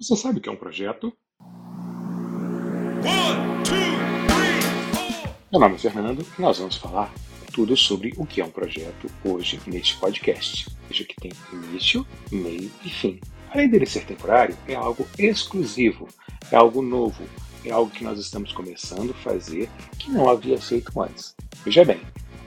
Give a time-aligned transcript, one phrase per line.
[0.00, 1.12] Você sabe o que é um projeto?
[1.40, 1.48] One,
[3.64, 3.74] two,
[4.28, 7.12] three, Meu nome é Fernando e nós vamos falar
[7.52, 10.70] tudo sobre o que é um projeto hoje neste podcast.
[10.88, 13.18] Veja que tem início, meio e fim.
[13.50, 16.06] Além dele ser temporário, é algo exclusivo,
[16.52, 17.24] é algo novo,
[17.64, 19.68] é algo que nós estamos começando a fazer
[19.98, 21.34] que não havia feito antes.
[21.64, 22.00] Veja bem,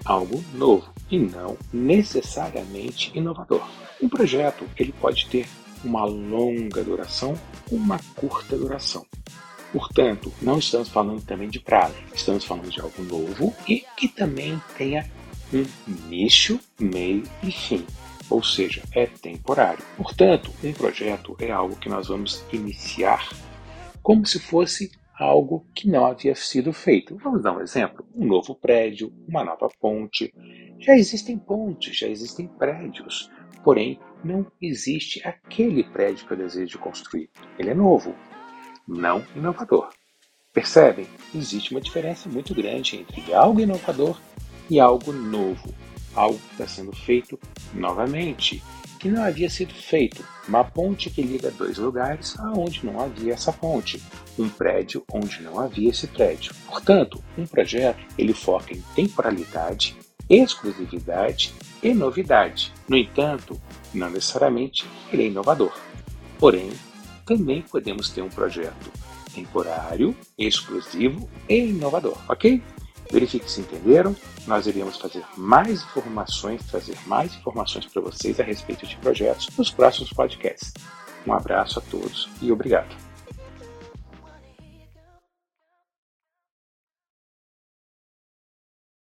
[0.06, 3.62] algo novo e não necessariamente inovador.
[4.02, 5.46] Um projeto ele pode ter
[5.84, 7.38] uma longa duração
[7.72, 9.06] uma curta duração.
[9.72, 14.62] Portanto, não estamos falando também de prazo, estamos falando de algo novo e que também
[14.78, 15.10] tenha
[15.54, 17.86] um início, meio e fim,
[18.30, 19.84] ou seja, é temporário.
[19.96, 23.30] Portanto, um projeto é algo que nós vamos iniciar
[24.04, 27.18] como se fosse algo que não havia sido feito.
[27.24, 30.34] Vamos dar um exemplo: um novo prédio, uma nova ponte.
[30.82, 33.30] Já existem pontes, já existem prédios,
[33.64, 37.30] porém não existe aquele prédio que eu desejo construir.
[37.60, 38.16] Ele é novo,
[38.88, 39.90] não inovador.
[40.52, 41.06] Percebem?
[41.36, 44.20] Existe uma diferença muito grande entre algo inovador
[44.72, 45.72] e algo novo,
[46.16, 47.40] algo que está sendo feito
[47.76, 48.64] novamente,
[49.00, 50.26] que não havia sido feito.
[50.48, 54.02] Uma ponte que liga dois lugares aonde não havia essa ponte,
[54.38, 56.56] um prédio onde não havia esse prédio.
[56.68, 59.96] Portanto, um projeto ele foca em temporalidade,
[60.32, 62.72] exclusividade e novidade.
[62.88, 63.60] No entanto,
[63.94, 65.74] não necessariamente ele é inovador.
[66.40, 66.72] Porém,
[67.26, 68.92] também podemos ter um projeto
[69.34, 72.62] temporário, exclusivo e inovador, ok?
[73.12, 74.16] Verifique se entenderam.
[74.48, 79.70] Nós iremos fazer mais informações, trazer mais informações para vocês a respeito de projetos nos
[79.70, 80.74] próximos podcasts.
[81.28, 83.11] Um abraço a todos e obrigado.